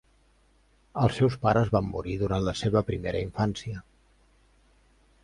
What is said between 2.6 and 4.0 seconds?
seva primera infància.